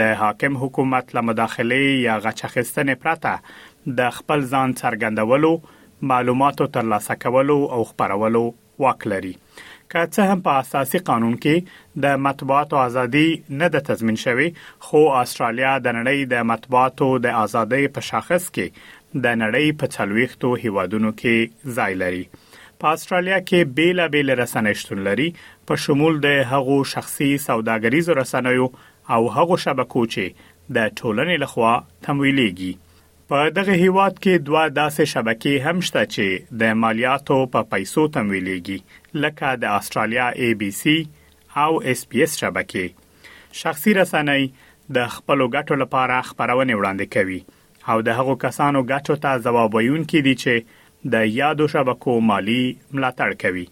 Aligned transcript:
د 0.01 0.11
حاکم 0.25 0.57
حکومت 0.65 1.15
له 1.17 1.25
مداخله 1.29 1.79
یا 2.07 2.17
غچخستنې 2.25 3.01
پرته 3.05 3.95
د 4.01 4.11
خپل 4.17 4.45
ځان 4.49 4.75
څرګندولو 4.81 5.53
معلوماتو 6.13 6.69
ترلاسه 6.79 7.19
کولو 7.27 7.59
او 7.77 7.83
خبرولو 7.93 8.43
واک 8.87 9.07
لري 9.13 9.35
که 9.91 10.01
څه 10.13 10.23
هم 10.29 10.41
په 10.47 10.51
اساسي 10.61 10.99
قانون 11.09 11.35
کې 11.43 12.05
د 12.05 12.23
مطبوعاتو 12.27 12.79
ازادي 12.83 13.27
نه 13.59 13.69
د 13.75 13.81
تضمین 13.89 14.17
شوی 14.23 14.47
خو 14.87 15.03
استرالیا 15.21 15.73
د 15.85 15.95
نړۍ 15.99 16.29
د 16.33 16.47
مطبوعاتو 16.51 17.07
د 17.25 17.35
ازادۍ 17.43 17.87
په 17.97 18.05
شاخص 18.09 18.49
کې 18.57 19.25
د 19.25 19.37
نړۍ 19.43 19.77
په 19.79 19.93
څلويختو 19.95 20.53
هیوادونو 20.63 21.13
کې 21.21 21.77
ځای 21.79 21.99
لري 22.03 22.23
په 22.83 22.95
استرالیا 22.97 23.39
کې 23.43 23.75
بیلا 23.79 24.07
بیل 24.17 24.31
رسنۍ 24.41 24.73
شتون 24.81 25.05
لري 25.09 25.29
په 25.69 25.81
شمول 25.85 26.19
د 26.27 26.35
هغو 26.55 26.79
شخصي 26.95 27.31
سوداګریزو 27.47 28.17
رسنیو 28.21 28.67
او 29.15 29.19
هغو 29.37 29.61
شبکو 29.67 30.03
چې 30.15 30.51
د 30.75 30.83
ټولنې 30.99 31.45
لخوا 31.45 31.73
تمویلېږي 32.05 32.73
په 33.31 33.39
دغه 33.57 33.73
هیواد 33.83 34.13
کې 34.25 34.43
دوه 34.49 34.59
داسې 34.73 35.09
شبکې 35.13 35.53
هم 35.65 35.79
شته 35.87 36.03
چې 36.13 36.57
د 36.59 36.75
مالیاتو 36.83 37.37
په 37.55 37.63
پیسو 37.71 38.03
تمویلېږي 38.17 39.17
لکه 39.25 39.49
د 39.63 39.73
استرالیا 39.79 40.27
اي 40.43 40.51
بي 40.61 40.69
سي 40.77 40.93
او 41.63 41.71
اس 41.93 42.03
پي 42.13 42.23
اس 42.27 42.35
شبکې 42.41 43.57
شخصي 43.61 43.95
رسنۍ 43.97 44.43
د 44.99 45.09
خپل 45.15 45.43
غټو 45.55 45.79
لپاره 45.81 46.21
خبرونه 46.29 46.77
وړاندې 46.77 47.05
کوي 47.17 47.39
او 47.93 47.97
د 48.11 48.15
هغو 48.19 48.37
کسانو 48.45 48.83
غټو 48.93 49.19
ته 49.27 49.43
ځواب 49.49 49.75
ویون 49.79 50.07
کې 50.11 50.27
دي 50.27 50.35
چې 50.45 51.11
د 51.17 51.27
یادو 51.39 51.69
شبکو 51.75 52.17
مالی 52.29 52.61
ملاتړ 52.61 53.39
کوي 53.43 53.65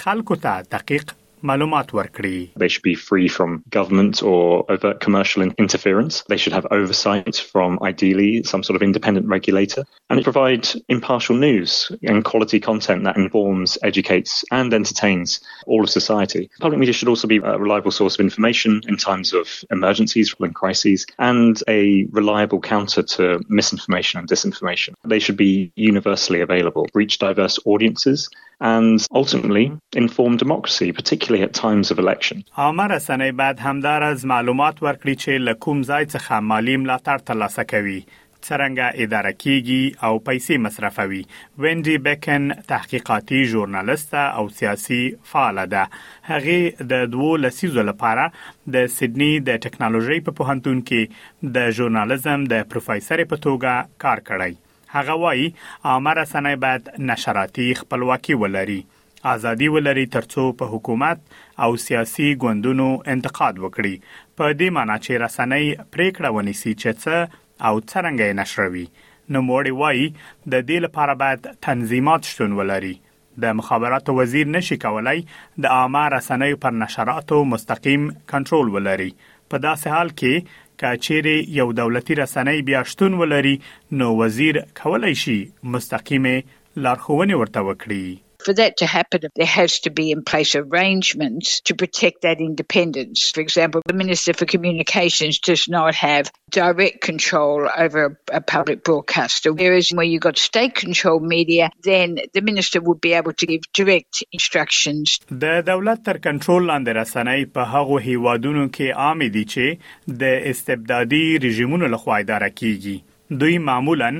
خلکو 0.00 0.34
ته 0.44 0.52
دقیق 0.72 1.06
معلومات 1.50 1.88
ورکړي. 1.98 2.36
They 2.62 2.68
should 2.72 2.82
be 2.82 2.94
free 3.08 3.28
from 3.38 3.50
government 3.78 4.14
or 4.30 4.42
overt 4.74 4.98
commercial 5.06 5.40
interference. 5.64 6.14
They 6.30 6.38
should 6.42 6.54
have 6.58 6.66
oversight 6.80 7.36
from 7.52 7.70
ideally 7.90 8.32
some 8.52 8.62
sort 8.66 8.76
of 8.78 8.82
independent 8.88 9.26
regulator 9.36 9.82
and 10.08 10.16
provide 10.28 10.64
impartial 10.96 11.36
news 11.48 11.70
and 12.08 12.18
quality 12.30 12.58
content 12.70 13.00
that 13.04 13.18
informs, 13.24 13.70
educates 13.90 14.32
and 14.58 14.68
entertains 14.80 15.30
all 15.66 15.82
of 15.84 15.90
society. 16.00 16.42
Public 16.64 16.80
media 16.80 16.94
should 16.98 17.10
also 17.12 17.28
be 17.34 17.38
a 17.52 17.58
reliable 17.64 17.90
source 17.98 18.14
of 18.16 18.20
information 18.28 18.72
in 18.90 18.96
times 18.96 19.28
of 19.40 19.46
emergencies 19.76 20.28
and 20.44 20.54
crises 20.60 21.00
and 21.30 21.54
a 21.68 21.80
reliable 22.20 22.60
counter 22.72 23.02
to 23.16 23.24
misinformation 23.58 24.14
and 24.18 24.26
disinformation. 24.34 24.90
They 25.12 25.18
should 25.24 25.36
be 25.48 25.52
universally 25.76 26.40
available, 26.48 26.82
reach 27.00 27.14
diverse 27.18 27.56
audiences 27.72 28.30
and 28.60 29.04
ultimately 29.12 29.72
inform 29.94 30.36
democracy, 30.36 30.92
particularly 30.92 31.42
at 31.42 31.52
times 31.54 31.90
of 31.90 31.98
election. 31.98 32.44
عامه 32.56 32.82
رسنۍ 32.86 33.32
باید 33.32 33.58
همدارز 33.60 34.24
معلومات 34.24 34.82
ورکړي 34.82 35.16
چې 35.18 35.28
لکوم 35.28 35.82
ځای 35.82 36.04
څخه 36.04 36.40
مالی 36.50 36.76
ملاتړ 36.76 37.18
ترلاسه 37.26 37.64
کوي 37.64 38.04
څرنګه 38.46 39.04
اداره 39.04 39.30
کیږي 39.32 40.04
او 40.06 40.18
پیسې 40.18 40.50
مصرفوي 40.66 41.22
وینډي 41.58 41.98
بیکن 42.08 42.50
تحقیقاتي 42.72 43.44
ژورنالیست 43.52 44.14
او 44.14 44.48
سیاسي 44.58 45.00
فعال 45.30 45.64
ده 45.76 45.86
هغه 46.26 46.86
د 46.92 47.06
دوو 47.14 47.30
لسیزو 47.46 47.82
لپاره 47.90 48.28
د 48.74 48.92
سېډني 48.96 49.32
د 49.48 49.62
ټکنالوژي 49.68 50.20
په 50.28 50.36
پوهنتون 50.42 50.84
کې 50.92 51.56
د 51.56 51.72
ژورنالیزم 51.80 52.44
د 52.54 52.68
پروفیسور 52.74 53.24
په 53.32 53.42
توګه 53.48 53.90
کار 54.06 54.24
کړی 54.28 54.52
هغه 54.94 55.14
وایي 55.14 55.54
عامه 55.84 56.12
رسنۍ 56.14 56.54
باید 56.58 56.90
نشراتي 56.98 57.74
خپلواکي 57.74 58.34
ولري 58.34 58.84
ازادي 59.34 59.68
ولري 59.74 60.04
ترڅو 60.16 60.44
په 60.58 60.68
حکومت 60.74 61.18
او 61.62 61.68
سیاسي 61.86 62.28
ګوندونو 62.44 62.88
انتقاد 63.14 63.54
وکړي 63.64 63.94
په 64.38 64.58
دې 64.60 64.76
معنی 64.76 64.96
چې 65.00 65.22
رسنۍ 65.24 65.66
پریکړه 65.96 66.30
ونیسي 66.36 66.74
چې 66.84 67.02
څه 67.02 67.34
او 67.70 67.74
څنګه 67.80 68.38
نشروي 68.42 68.86
نو 69.34 69.42
موړی 69.48 69.74
وایي 69.82 70.06
د 70.14 70.54
دې 70.54 70.86
لپاره 70.86 71.18
باید 71.24 71.50
تنظیمات 71.68 72.30
شتون 72.32 72.56
ولري 72.60 72.94
د 73.42 73.54
مخابراتو 73.60 74.14
وزیر 74.16 74.50
نشي 74.56 74.76
کولای 74.86 75.26
د 75.62 75.72
عامه 75.78 76.04
رسنۍ 76.18 76.60
پر 76.66 76.78
نشراتو 76.84 77.44
مستقیم 77.54 78.08
کنټرول 78.34 78.74
ولري 78.78 79.10
په 79.22 79.60
داسې 79.64 79.94
حال 79.94 80.16
کې 80.22 80.62
کچېری 80.80 81.36
یو 81.58 81.68
دولتي 81.80 82.12
رسنۍ 82.22 82.58
بیا 82.68 82.80
شتون 82.90 83.12
ولري 83.20 83.54
نو 83.98 84.06
وزیر 84.20 84.54
کولای 84.82 85.14
شي 85.22 85.38
مستقیمه 85.72 86.34
لارښوونه 86.82 87.34
ورته 87.40 87.60
وکړي 87.68 88.04
For 88.44 88.52
that 88.52 88.76
to 88.78 88.86
happen, 88.86 89.22
there 89.34 89.46
has 89.46 89.80
to 89.80 89.90
be 89.90 90.10
in 90.10 90.22
place 90.22 90.54
arrangements 90.54 91.62
to 91.62 91.74
protect 91.74 92.22
that 92.22 92.40
independence. 92.40 93.30
For 93.30 93.40
example, 93.40 93.80
the 93.86 93.94
Minister 93.94 94.34
for 94.34 94.44
Communications 94.44 95.38
does 95.38 95.66
not 95.66 95.94
have 95.94 96.30
direct 96.50 97.00
control 97.00 97.66
over 97.84 98.20
a 98.30 98.42
public 98.42 98.84
broadcaster, 98.84 99.50
whereas 99.50 99.88
where 99.94 100.04
you've 100.04 100.20
got 100.20 100.36
state 100.36 100.74
controlled 100.74 101.22
media, 101.22 101.70
then 101.82 102.18
the 102.34 102.42
Minister 102.42 102.82
would 102.82 103.00
be 103.00 103.14
able 103.14 103.32
to 103.32 103.46
give 103.52 103.62
direct 103.72 104.22
instructions. 104.30 105.04
د 105.42 105.64
دولت 105.70 106.04
تر 106.06 106.16
کنټرول 106.28 106.62
لاندې 106.70 106.90
رسنۍ 107.00 107.40
په 107.56 107.62
هغو 107.78 107.96
هیوادونو 108.10 108.64
کې 108.68 109.00
عام 109.06 109.18
دي 109.38 109.44
چې 109.56 110.22
د 110.22 110.46
استبدادي 110.52 111.24
رژیمونو 111.48 111.86
لخوا 111.96 112.16
اداره 112.26 112.50
کیږي. 112.62 112.96
دوی 113.40 113.56
معمولا 113.68 114.10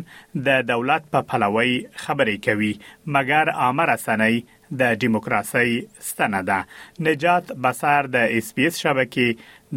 د 0.46 0.48
دولت 0.72 1.02
په 1.12 1.20
پلوي 1.30 1.72
خبرې 2.04 2.36
کوي 2.46 2.72
مګر 3.14 3.44
عامه 3.62 3.84
رسنۍ 3.92 4.36
د 4.80 4.94
دیموکراسي 5.02 5.70
ستنه 6.08 6.40
ده 6.48 6.60
نجات 7.08 7.46
بصیر 7.66 8.02
د 8.14 8.16
اس 8.38 8.46
پی 8.54 8.66
اس 8.68 8.74
شبکې 8.84 9.28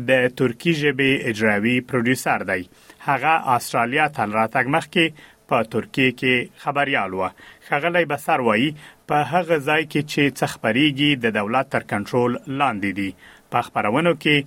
د 0.09 0.11
ترکی 0.41 0.73
ژبې 0.83 1.11
اجرایی 1.31 1.75
پروډوسر 1.89 2.39
دی 2.49 2.61
هغه 3.07 3.33
استرالیا 3.55 4.05
تل 4.19 4.29
راتګ 4.39 4.65
مخ 4.77 4.85
کې 4.95 5.07
په 5.51 5.57
ترکیه 5.73 6.11
کې 6.19 6.63
خبريال 6.63 7.11
و 7.17 7.27
خغلی 7.67 8.05
بصیر 8.13 8.39
وایي 8.47 8.69
په 9.09 9.17
هغه 9.33 9.55
ځای 9.67 9.83
کې 9.91 10.01
چې 10.11 10.23
څخبريږي 10.39 11.11
د 11.23 11.25
دولت 11.39 11.67
تر 11.75 11.83
کنټرول 11.93 12.31
لاندې 12.59 12.91
دي 12.99 13.11
په 13.53 13.59
خبرونه 13.67 14.11
کې 14.23 14.37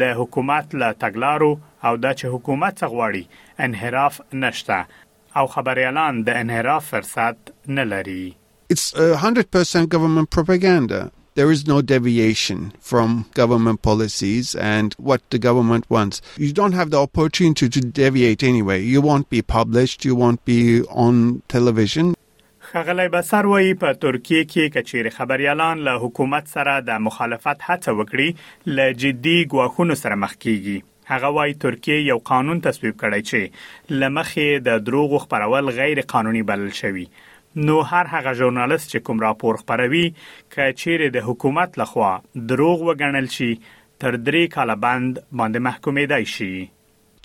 د 0.00 0.02
حکومت 0.20 0.66
له 0.82 0.88
تګلارو 1.04 1.50
او 1.88 1.92
د 2.04 2.06
چ 2.18 2.20
حکومت 2.34 2.74
انحراف 3.66 4.14
نشته 4.44 4.78
او 5.40 5.44
اعلان 5.62 6.14
د 6.26 6.28
انحراف 6.44 6.82
فرصت 6.96 7.36
نه 7.78 7.84
لري 7.92 8.24
It's 8.74 8.86
100% 8.98 9.88
government 9.94 10.30
propaganda. 10.36 11.00
there 11.40 11.50
is 11.56 11.60
no 11.72 11.78
deviation 11.94 12.60
from 12.90 13.08
government 13.40 13.78
policies 13.90 14.46
and 14.76 14.88
what 15.08 15.22
the 15.34 15.40
government 15.48 15.84
wants. 15.96 16.16
You 16.44 16.52
don't 16.60 16.76
have 16.80 16.90
the 16.94 17.00
opportunity 17.06 17.66
to 17.76 17.80
deviate 18.02 18.42
anyway. 18.52 18.78
You 18.94 19.00
won't 19.08 19.28
be 19.36 19.42
published, 19.58 19.98
you 20.08 20.14
won't 20.22 20.42
be 20.52 20.60
on 21.06 21.14
television. 21.56 22.06
خغلی 22.72 23.08
بسر 23.08 23.46
وایي 23.48 23.74
په 23.80 23.98
ترکیه 24.04 24.44
کې 24.52 24.72
کچیر 24.76 25.08
خبريالان 25.18 25.82
له 25.88 25.92
حکومت 26.04 26.48
سره 26.54 26.72
د 26.86 26.98
مخالفت 27.04 27.60
هڅه 27.66 27.92
وکړي 27.98 28.74
ل 28.78 28.86
جدي 29.02 29.34
غواخونو 29.52 29.96
سره 30.00 30.18
مخ 30.24 30.32
کیږي 30.44 31.12
هغه 31.12 31.30
وایي 31.38 31.54
ترکیه 31.66 32.00
یو 32.06 32.16
قانون 32.32 32.62
تصویب 32.66 32.96
کړی 33.04 33.28
چې 33.28 34.00
لمخې 34.00 34.64
د 34.70 34.82
دروغ 34.90 35.14
خبرول 35.26 35.72
غیر 35.80 36.02
قانوني 36.16 36.42
بلل 36.52 36.74
شوی 36.82 37.06
نو 37.68 37.78
هر 37.94 38.12
هغه 38.14 38.34
ژورنالیست 38.42 38.90
چې 38.94 39.06
کوم 39.10 39.22
راپور 39.26 39.62
خبروي 39.64 40.04
کچیر 40.58 41.08
د 41.18 41.28
حکومت 41.32 41.80
لخوا 41.84 42.12
دروغ 42.54 42.86
وګڼل 42.90 43.32
شي 43.38 43.52
تر 43.64 44.22
درې 44.28 44.56
کاله 44.58 44.80
بند 44.86 45.12
باندې 45.18 45.68
محکومې 45.68 46.14
دی 46.14 46.34
شي 46.38 46.54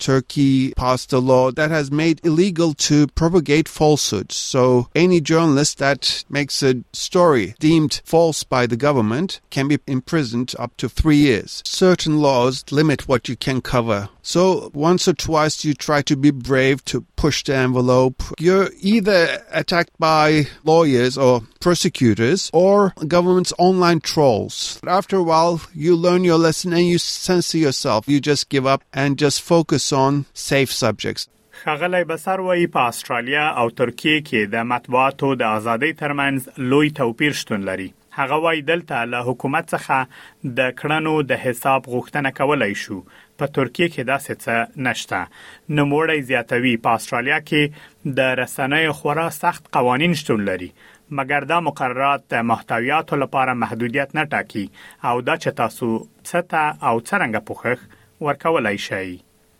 Turkey 0.02 0.72
passed 0.74 1.12
a 1.12 1.20
law 1.20 1.52
that 1.52 1.70
has 1.70 1.92
made 1.92 2.20
illegal 2.26 2.74
to 2.74 3.06
propagate 3.14 3.68
falsehoods. 3.68 4.34
So 4.34 4.88
any 4.96 5.20
journalist 5.20 5.78
that 5.78 6.24
makes 6.28 6.60
a 6.64 6.82
story 6.92 7.54
deemed 7.60 8.02
false 8.04 8.42
by 8.42 8.66
the 8.66 8.76
government 8.76 9.40
can 9.50 9.68
be 9.68 9.78
imprisoned 9.86 10.54
up 10.58 10.76
to 10.78 10.88
three 10.88 11.18
years. 11.30 11.62
Certain 11.64 12.18
laws 12.18 12.64
limit 12.72 13.06
what 13.06 13.28
you 13.28 13.36
can 13.36 13.60
cover. 13.60 14.08
So 14.24 14.70
once 14.74 15.06
or 15.06 15.14
twice 15.14 15.64
you 15.64 15.72
try 15.72 16.02
to 16.02 16.16
be 16.16 16.30
brave 16.32 16.84
to 16.86 17.02
push 17.16 17.44
the 17.44 17.54
envelope. 17.54 18.22
You're 18.40 18.70
either 18.80 19.38
attacked 19.52 19.92
by 20.00 20.46
lawyers 20.64 21.16
or 21.16 21.42
prosecutors 21.60 22.50
or 22.52 22.92
government's 23.06 23.52
online 23.58 24.00
trolls. 24.00 24.78
But 24.82 24.90
after 24.90 25.16
a 25.16 25.22
while, 25.22 25.60
you 25.72 25.94
learn 25.94 26.24
your 26.24 26.38
lesson 26.38 26.72
and 26.72 26.86
you 26.86 26.98
censor 26.98 27.58
yourself. 27.58 28.08
You 28.08 28.20
just 28.20 28.48
give 28.48 28.66
up 28.66 28.82
and 28.92 29.16
just 29.18 29.40
focus 29.42 29.91
on 29.92 30.26
safe 30.48 30.72
subjects. 30.82 31.26
خغلی 31.64 32.04
بسر 32.04 32.40
وای 32.40 32.66
په 32.66 32.78
استرالیا 32.80 33.48
او 33.58 33.70
ترکیه 33.70 34.20
کې 34.20 34.52
د 34.52 34.54
مطبوعاتو 34.72 35.34
د 35.34 35.42
ازادۍ 35.58 35.92
ترمنځ 36.02 36.48
لوی 36.70 36.90
توپیر 36.90 37.32
شتون 37.40 37.60
لري 37.68 37.92
هغه 38.12 38.36
وای 38.44 38.62
دلته 38.62 39.02
له 39.12 39.20
حکومت 39.28 39.68
څخه 39.74 40.50
د 40.60 40.70
کړنو 40.80 41.14
د 41.32 41.38
حساب 41.44 41.86
غوښتنه 41.94 42.32
کولای 42.40 42.74
شو 42.84 42.96
په 43.38 43.46
ترکیه 43.46 43.88
کې 43.94 44.08
داسې 44.12 44.32
څه 44.44 44.80
نشته 44.86 45.76
نو 45.78 45.86
موړی 45.92 46.26
زیاتوي 46.30 46.74
په 46.86 46.98
استرالیا 47.00 47.40
کې 47.48 48.14
د 48.20 48.34
رسنۍ 48.42 48.90
خورا 49.00 49.28
سخت 49.40 49.72
قوانين 49.78 50.14
شتون 50.22 50.44
لري 50.50 50.70
مګر 51.18 51.42
دا 51.52 51.58
مقررات 51.68 52.22
د 52.34 52.46
محتویاتو 52.52 53.16
لپاره 53.24 53.58
محدودیت 53.64 54.16
نه 54.20 54.24
ټاکي 54.34 54.64
او 55.08 55.20
دا 55.30 55.36
چې 55.42 55.60
تاسو 55.62 55.90
څه 55.98 56.42
ته 56.54 56.62
او 56.68 56.94
څرنګه 57.10 57.44
پوښښ 57.50 58.24
ورکولای 58.28 58.78
شئ 58.88 59.12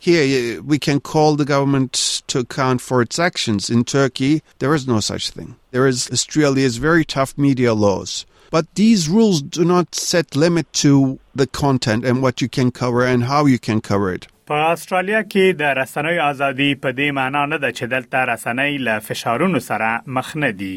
Here, 0.03 0.61
we 0.61 0.79
can 0.79 0.99
call 0.99 1.37
the 1.37 1.45
government 1.45 1.93
to 2.27 2.39
account 2.39 2.81
for 2.81 3.01
its 3.01 3.17
actions. 3.17 3.69
In 3.69 3.85
Turkey, 3.85 4.43
there 4.59 4.75
is 4.75 4.85
no 4.85 4.99
such 4.99 5.29
thing. 5.29 5.55
There 5.71 5.87
is 5.87 6.09
Australia's 6.11 6.75
very 6.75 7.05
tough 7.05 7.33
media 7.37 7.73
laws. 7.73 8.25
But 8.51 8.65
these 8.75 9.07
rules 9.07 9.41
do 9.41 9.63
not 9.63 9.95
set 9.95 10.35
limit 10.35 10.67
to 10.83 11.19
the 11.33 11.47
content 11.47 12.03
and 12.03 12.21
what 12.21 12.41
you 12.41 12.49
can 12.49 12.69
cover 12.71 13.05
and 13.05 13.23
how 13.23 13.45
you 13.45 13.57
can 13.59 13.79
cover 13.79 14.11
it. 14.11 14.27
په 14.51 14.63
استرالیا 14.69 15.19
کې 15.33 15.55
د 15.59 15.73
رسنوي 15.77 16.17
ازادي 16.21 16.65
په 16.85 16.89
دې 16.95 17.09
معنی 17.19 17.43
نه 17.51 17.57
ده 17.65 17.69
چې 17.77 17.91
دلته 17.93 18.23
رسنۍ 18.29 18.73
له 18.87 18.95
فشارونو 19.05 19.61
سره 19.67 19.89
مخ 20.17 20.31
نه 20.43 20.49
دي 20.61 20.71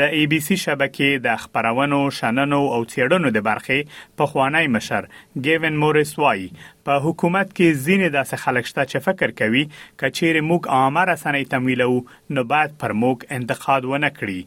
د 0.00 0.12
ای 0.18 0.24
بي 0.32 0.38
سي 0.48 0.56
شبکې 0.64 1.22
د 1.24 1.40
خبرونو 1.44 1.98
شننو 2.18 2.60
او 2.76 2.80
تیړنو 2.92 3.32
د 3.38 3.44
برخې 3.48 4.04
په 4.20 4.24
خوانی 4.34 4.62
مشر 4.76 5.02
ګیون 5.46 5.80
موريس 5.84 6.12
وای 6.20 6.46
په 6.86 7.00
حکومت 7.06 7.52
کې 7.56 7.82
ځینې 7.86 8.08
داسې 8.18 8.36
خلک 8.44 8.70
شته 8.70 8.86
چې 8.90 9.04
فکر 9.08 9.34
کوي 9.42 9.64
کچېر 9.72 10.34
موږ 10.50 10.62
عامه 10.78 11.02
رسنۍ 11.12 11.44
تمویلو 11.56 11.90
نو 12.34 12.40
بعد 12.54 12.78
پر 12.84 12.96
موږ 13.02 13.36
انتقاد 13.38 13.84
ونه 13.94 14.14
کړي 14.20 14.40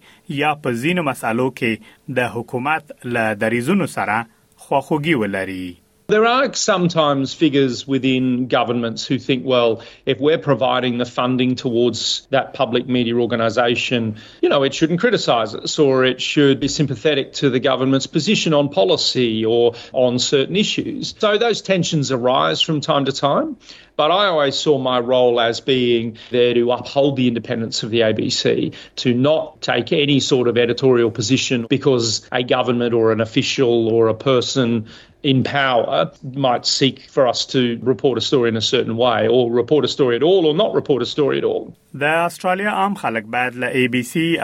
یا 0.44 0.56
په 0.64 0.70
ځینو 0.86 1.08
مسالو 1.12 1.52
کې 1.60 1.72
د 2.22 2.34
حکومت 2.38 2.84
له 3.18 3.24
دریزونو 3.46 3.92
سره 3.98 4.18
خواخوږي 4.26 5.16
ولري 5.26 5.70
There 6.12 6.26
are 6.26 6.54
sometimes 6.56 7.34
figures 7.34 7.88
within 7.88 8.48
governments 8.50 9.06
who 9.08 9.18
think, 9.18 9.46
well, 9.46 9.82
if 10.06 10.20
we're 10.20 10.38
providing 10.38 10.98
the 10.98 11.06
funding 11.06 11.56
towards 11.56 12.28
that 12.32 12.54
public 12.54 12.86
media 12.86 13.16
organisation, 13.16 14.18
you 14.42 14.50
know, 14.50 14.62
it 14.64 14.74
shouldn't 14.74 15.00
criticise 15.00 15.56
us 15.56 15.80
or 15.80 16.04
it 16.04 16.22
should 16.22 16.60
be 16.60 16.68
sympathetic 16.68 17.32
to 17.36 17.50
the 17.50 17.62
government's 17.62 18.08
position 18.08 18.54
on 18.54 18.68
policy 18.68 19.46
or 19.46 19.76
on 19.94 20.20
certain 20.20 20.58
issues. 20.58 21.16
So 21.18 21.38
those 21.38 21.62
tensions 21.62 22.12
arise 22.12 22.62
from 22.62 22.82
time 22.82 23.06
to 23.06 23.14
time. 23.14 23.56
But 23.98 24.12
I 24.12 24.28
always 24.28 24.56
saw 24.56 24.78
my 24.78 25.00
role 25.00 25.40
as 25.40 25.60
being 25.60 26.18
there 26.30 26.54
to 26.54 26.72
uphold 26.72 27.18
the 27.18 27.28
independence 27.28 27.84
of 27.84 27.92
the 27.92 28.00
ABC, 28.02 28.74
to 28.98 29.14
not 29.14 29.62
take 29.62 29.92
any 29.92 30.20
sort 30.20 30.48
of 30.48 30.58
editorial 30.58 31.12
position 31.12 31.68
because 31.70 32.28
a 32.32 32.44
government 32.44 32.94
or 32.94 33.12
an 33.12 33.22
official 33.22 33.90
or 33.90 34.08
a 34.08 34.14
person 34.14 34.86
in 35.24 35.44
power 35.44 36.12
might 36.24 36.66
seek 36.66 37.04
for 37.10 37.28
us 37.28 37.46
to 37.48 37.78
report 37.84 38.18
a 38.18 38.22
story 38.22 38.50
in 38.50 38.58
a 38.58 38.62
certain 38.62 38.98
way 38.98 39.28
or 39.28 39.52
report 39.52 39.86
a 39.86 39.88
story 39.88 40.16
at 40.16 40.24
all 40.24 40.48
or 40.48 40.56
not 40.56 40.74
report 40.74 41.02
a 41.04 41.06
story 41.06 41.38
at 41.38 41.44
all. 41.44 41.74
د 42.00 42.04
استرالیا 42.06 42.70
عام 42.70 42.96
خلک 42.96 43.24
باید 43.24 43.56
له 43.56 43.68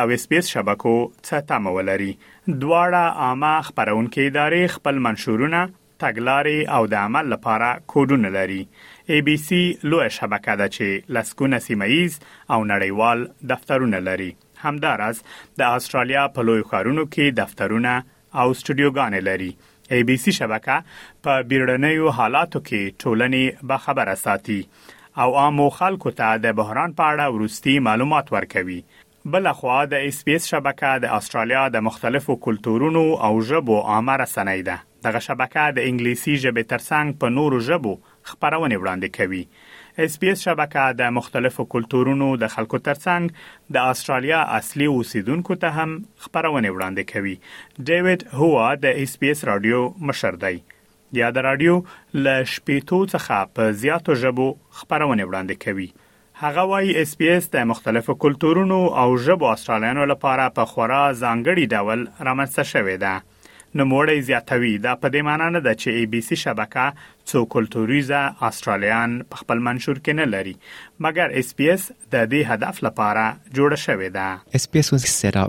او 0.04 0.10
اس 0.10 0.28
بي 0.28 0.38
اس 0.38 0.48
شبکو 0.48 1.12
دواړه 1.24 3.12
عامه 3.26 3.64
ادارې 3.78 4.68
خپل 4.76 5.00
منشورونه 5.08 5.68
تګلارې 6.02 6.60
او 6.78 6.84
د 6.94 6.96
عمل 7.06 7.26
لپاره 7.34 7.70
کوډونه 7.94 8.30
لري 8.38 8.60
اي 9.14 9.20
بي 9.28 9.36
سي 9.48 9.60
لوی 9.94 10.10
شبکه 10.18 10.54
ده 10.62 10.68
چې 10.76 10.88
لسکونه 11.18 11.58
سیمایز 11.68 12.14
او 12.54 12.60
نړیوال 12.74 13.20
دفترونه 13.52 14.00
لري 14.10 14.28
همدارس 14.66 15.18
د 15.60 15.62
استرالیا 15.80 16.24
په 16.36 16.42
لوی 16.50 16.64
خارونو 16.74 17.04
کې 17.14 17.26
دفترونه 17.42 17.94
او 18.40 18.48
سټوډیوګان 18.60 19.14
لري 19.30 19.50
اي 19.96 20.02
بي 20.12 20.16
سي 20.26 20.32
شبکه 20.40 20.76
په 21.26 21.34
بیرډنیو 21.52 22.14
حالاتو 22.20 22.60
کې 22.68 22.82
ټولنې 23.04 23.46
به 23.72 23.78
خبره 23.88 24.16
ساتي 24.26 24.60
او 25.26 25.30
عامو 25.44 25.68
خلکو 25.82 26.10
ته 26.22 26.28
د 26.48 26.58
بحران 26.62 26.92
په 26.98 27.04
اړه 27.12 27.26
ورستي 27.38 27.76
معلومات 27.90 28.26
ورکوي 28.38 28.80
بل 29.36 29.48
خو 29.60 29.70
د 29.94 30.04
اس 30.10 30.18
پی 30.28 30.34
اس 30.40 30.44
شبکه 30.54 30.90
د 31.04 31.06
استرالیا 31.20 31.64
د 31.72 31.78
مختلفو 31.88 32.34
کلتورونو 32.48 33.04
او 33.26 33.32
ژبو 33.52 33.78
عامه 33.94 34.14
رسنۍ 34.24 34.60
ده 34.68 34.78
دغه 35.07 35.19
شبکه 35.27 35.62
د 35.77 35.80
انګلیسي 35.89 36.33
ژبې 36.44 36.63
ترڅنګ 36.74 37.07
په 37.21 37.27
نورو 37.38 37.57
ژبو 37.68 37.92
خبرونه 38.30 38.75
وړاندې 38.80 39.09
کوي 39.18 39.44
اس 40.06 40.13
بي 40.24 40.27
اس 40.31 40.39
شبکه 40.48 40.81
د 41.01 41.12
مختلفو 41.18 41.63
کلتورونو 41.75 42.27
د 42.42 42.51
خلکو 42.56 42.77
ترڅنګ 42.88 43.24
د 43.77 43.88
استرالیا 43.94 44.42
اصلي 44.59 44.88
اوسیدونکو 44.95 45.56
ته 45.62 45.68
هم 45.77 45.92
خبرونه 46.25 46.71
وړاندې 46.71 47.04
کوي 47.13 47.36
ډیوډ 47.88 48.19
هوا 48.42 48.65
د 48.88 49.00
اس 49.06 49.13
بي 49.24 49.31
اس 49.36 49.44
رادیو 49.51 49.80
مشر 50.12 50.39
دی 50.44 50.54
یا 51.21 51.30
د 51.38 51.45
رادیو 51.48 51.75
ل 52.25 52.25
شپېتو 52.53 53.00
څخه 53.13 53.56
په 53.60 53.77
زیاتو 53.83 54.19
ژبو 54.25 54.48
خبرونه 54.81 55.30
وړاندې 55.30 55.56
کوي 55.68 55.89
هغه 56.44 56.68
وايي 56.74 56.92
اس 57.01 57.12
پی 57.19 57.30
اس 57.36 57.45
د 57.57 57.63
مختلفو 57.74 58.15
کلتورونو 58.25 58.81
او 59.03 59.07
ژبو 59.30 59.48
استرالیانو 59.56 60.03
لپاره 60.13 60.51
په 60.60 60.74
خورا 60.74 61.01
ځانګړي 61.24 61.65
ډول 61.75 62.00
رامنځته 62.27 62.63
شوې 62.74 62.98
ده 63.06 63.13
نموړی 63.75 64.22
زیاتوي 64.30 64.72
دا 64.84 64.96
په 65.04 65.08
دې 65.14 65.22
معنی 65.28 65.48
نه 65.56 65.62
ده 65.66 65.74
چې 65.81 65.90
ای 66.00 66.06
بي 66.12 66.22
سي 66.28 66.36
شبکه 66.36 66.86
څو 67.31 67.40
کلتوریزه 67.54 68.22
استرالیان 68.50 69.16
په 69.31 69.36
خپل 69.44 69.60
منشور 69.69 69.96
کې 69.96 70.14
نه 70.19 70.25
لري 70.34 70.54
مګر 71.08 71.38
اس 71.42 71.56
پی 71.58 71.69
اس 71.74 71.88
د 72.14 72.16
دې 72.31 72.42
هدف 72.54 72.84
لپاره 72.88 73.25
شوې 73.86 74.10
ده 74.19 75.48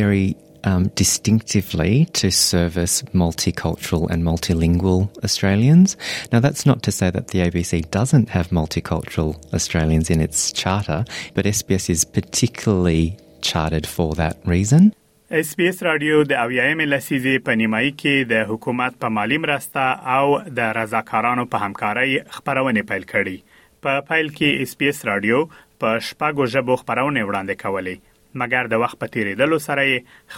پی 0.00 0.28
Um, 0.68 0.82
distinctively 1.00 1.92
to 2.20 2.28
service 2.36 2.94
multicultural 3.22 4.02
and 4.14 4.24
multilingual 4.28 4.98
Australians. 5.28 5.94
Now, 6.32 6.40
that's 6.46 6.66
not 6.70 6.82
to 6.86 6.94
say 6.96 7.10
that 7.16 7.28
the 7.34 7.44
ABC 7.46 7.80
doesn't 7.98 8.28
have 8.36 8.50
multicultural 8.60 9.30
Australians 9.60 10.10
in 10.16 10.20
its 10.26 10.42
charter, 10.62 10.98
but 11.36 11.50
SBS 11.58 11.88
is 11.96 12.02
particularly 12.18 13.06
chartered 13.50 13.86
for 13.94 14.08
that 14.22 14.36
reason. 14.56 14.90
اس 15.30 15.54
پی 15.56 15.66
اس 15.70 15.82
رادیو 15.84 16.18
د 16.28 16.36
اویایم 16.42 16.78
لسیزې 16.82 17.40
په 17.46 17.54
نیمایي 17.62 17.88
کې 17.96 18.28
د 18.28 18.46
حکومت 18.50 18.94
په 19.04 19.10
مالی 19.16 19.38
مرسته 19.44 19.82
او 20.12 20.36
د 20.58 20.70
رضاکارانو 20.78 21.44
په 21.54 21.64
همکارۍ 21.64 22.14
خبرونه 22.36 22.82
پیل 22.92 23.04
کړې 23.10 23.66
په 23.86 23.98
پا 23.98 24.06
فایل 24.12 24.30
کې 24.38 24.62
اس 24.68 24.72
پی 24.82 24.88
اس 24.92 25.02
رادیو 25.08 25.40
په 25.84 25.92
شپږو 26.06 26.46
ژبو 26.54 26.76
خبرونه 26.84 27.26
وړاندې 27.26 27.60
کولې 27.64 28.40
مګر 28.42 28.72
د 28.74 28.82
وخت 28.84 28.98
په 29.02 29.12
تیریدلو 29.16 29.58
سره 29.66 29.84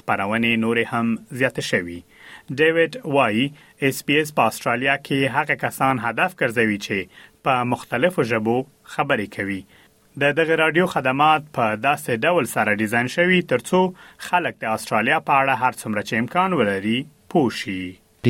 خبرونه 0.01 0.53
نورې 0.65 0.91
هم 0.95 1.15
زیات 1.43 1.63
شوې 1.71 2.59
ډیوډ 2.63 3.17
وای 3.19 3.47
اس 3.91 4.05
پی 4.09 4.21
اس 4.25 4.37
په 4.41 4.51
استرالیا 4.55 4.99
کې 5.03 5.37
هغه 5.39 5.59
کسان 5.67 6.03
هدف 6.09 6.37
ګرځوي 6.43 6.81
چې 6.89 7.25
په 7.49 7.63
مختلفو 7.75 8.29
ژبو 8.33 8.59
خبرې 8.97 9.39
کوي 9.39 9.63
د 10.19 10.33
دغه 10.33 10.55
رادیو 10.57 10.87
خدمات 10.87 11.43
په 11.57 11.77
داسې 11.83 12.17
ډول 12.23 12.45
سره 12.53 12.75
ډیزاین 12.79 13.07
شوي 13.15 13.37
ترڅو 13.51 13.83
خلک 14.29 14.55
د 14.63 14.67
استرالیا 14.71 15.19
په 15.29 15.33
اړه 15.33 15.55
هر 15.65 15.73
څومره 15.83 16.03
چې 16.03 16.17
امکان 16.23 16.53
ولري 16.61 16.99
پوه 17.35 17.51
شي 17.63 17.81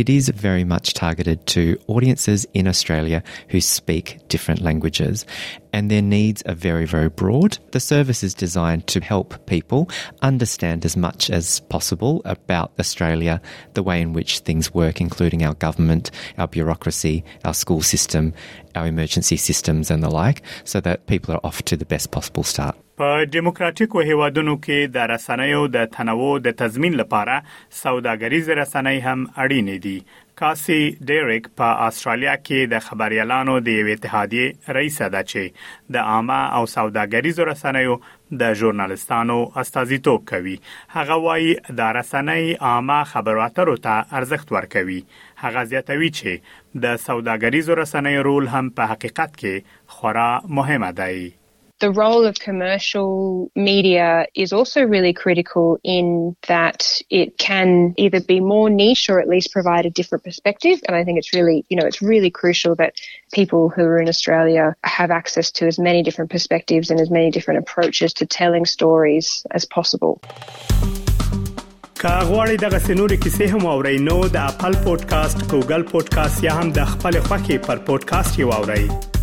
It 0.00 0.10
is 0.14 0.26
very 0.40 0.64
much 0.72 0.90
targeted 0.96 1.40
to 1.52 1.62
audiences 1.94 2.42
in 2.60 2.68
Australia 2.72 3.18
who 3.52 3.60
speak 3.68 4.12
different 4.34 4.60
languages 4.66 5.24
and 5.72 5.90
their 5.90 6.02
needs 6.02 6.42
are 6.42 6.54
very, 6.54 6.84
very 6.84 7.08
broad. 7.08 7.58
The 7.72 7.80
service 7.80 8.22
is 8.22 8.34
designed 8.34 8.86
to 8.88 9.00
help 9.00 9.46
people 9.46 9.88
understand 10.22 10.84
as 10.84 10.96
much 10.96 11.30
as 11.30 11.60
possible 11.60 12.22
about 12.24 12.72
Australia, 12.78 13.40
the 13.74 13.82
way 13.82 14.00
in 14.00 14.12
which 14.12 14.40
things 14.40 14.74
work, 14.74 15.00
including 15.00 15.42
our 15.42 15.54
government, 15.54 16.10
our 16.38 16.48
bureaucracy, 16.48 17.24
our 17.44 17.54
school 17.54 17.82
system, 17.82 18.34
our 18.74 18.86
emergency 18.86 19.36
systems, 19.36 19.90
and 19.90 20.02
the 20.02 20.10
like, 20.10 20.42
so 20.64 20.80
that 20.80 21.06
people 21.06 21.34
are 21.34 21.40
off 21.44 21.62
to 21.64 21.76
the 21.76 21.86
best 21.86 22.10
possible 22.10 22.42
start. 22.42 22.76
په 23.02 23.24
دیموکراتیکو 23.32 24.00
هیوادونو 24.04 24.54
کې 24.56 24.90
د 24.96 25.06
رسنیو 25.10 25.60
د 25.76 25.86
تنوع 25.92 26.32
د 26.46 26.54
تضمین 26.56 26.94
لپاره 27.00 27.36
رسنۍ 27.76 28.98
هم 29.04 29.24
اړینې 29.36 29.78
دي 29.84 29.94
کاسي 30.40 30.76
ډیریک 31.08 31.46
په 31.60 31.72
استرالیا 31.86 32.34
کې 32.36 32.68
د 32.72 32.82
خبريالانو 32.84 33.54
د 33.64 33.74
یو 33.80 33.86
اتحادیه 33.94 34.74
رئیس 34.76 34.96
ده 35.14 35.20
چې 35.32 35.90
د 35.96 36.04
عامه 36.12 36.38
او 36.58 36.62
سوداګریزو 36.74 37.46
رسنیو 37.48 37.96
د 38.42 38.54
ژورنالستانو 38.60 39.36
استازیتوب 39.64 40.24
کوي 40.30 40.54
هغه 40.94 41.18
وایي 41.26 41.50
د 41.82 41.92
رسنۍ 41.98 42.46
عامه 42.70 42.98
خبرو 43.12 43.42
اترو 43.48 43.74
ته 43.88 43.96
ارزښت 44.20 44.56
ورکوي 44.56 44.96
هغه 45.44 45.66
زیاتوي 45.74 46.10
چې 46.20 46.56
د 46.86 46.96
سوداګریزو 47.08 47.76
رسنیو 47.82 48.24
رول 48.30 48.48
هم 48.54 48.72
په 48.80 48.92
حقیقت 48.94 49.36
کې 49.44 49.76
خورا 49.98 50.28
مهمه 50.60 50.90
دی 51.02 51.28
the 51.80 51.90
role 51.90 52.24
of 52.26 52.38
commercial 52.38 53.50
media 53.56 54.26
is 54.34 54.52
also 54.52 54.82
really 54.82 55.12
critical 55.12 55.78
in 55.82 56.36
that 56.46 57.00
it 57.08 57.38
can 57.38 57.94
either 57.96 58.20
be 58.20 58.38
more 58.38 58.68
niche 58.68 59.08
or 59.08 59.18
at 59.18 59.26
least 59.28 59.50
provide 59.50 59.86
a 59.86 59.90
different 59.90 60.22
perspective. 60.22 60.80
And 60.86 60.94
I 60.94 61.04
think 61.04 61.18
it's 61.18 61.32
really, 61.32 61.64
you 61.68 61.76
know, 61.78 61.86
it's 61.86 62.02
really 62.02 62.30
crucial 62.30 62.74
that 62.76 63.00
people 63.32 63.70
who 63.70 63.82
are 63.82 63.98
in 63.98 64.08
Australia 64.08 64.76
have 64.84 65.10
access 65.10 65.50
to 65.52 65.66
as 65.66 65.78
many 65.78 66.02
different 66.02 66.30
perspectives 66.30 66.90
and 66.90 67.00
as 67.00 67.10
many 67.10 67.30
different 67.30 67.60
approaches 67.60 68.12
to 68.14 68.26
telling 68.26 68.64
stories 68.66 69.44
as 69.50 69.64
possible. 69.64 70.20
کا 72.02 72.18
غواړئ 72.28 72.56
دغه 72.60 72.78
سنوري 72.84 73.16
کیسې 73.16 73.44
هم 73.56 73.66
اورئ 73.72 73.96
نو 74.04 74.16
د 74.36 74.46
خپل 74.54 74.76
پودکاسټ 74.86 75.42
ګوګل 75.52 75.82
پودکاسټ 75.92 76.44
یا 76.48 76.52
هم 76.62 76.72
د 76.82 76.90
خپل 76.96 77.20
خاكي 77.30 77.58
پر 77.70 77.78
پودکاسټ 77.92 78.38
یو 78.44 78.52
اورئ 78.60 79.19